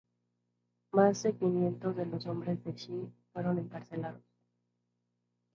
[0.93, 4.23] Más de quinientos de los hombres de Schill fueron encarcelados.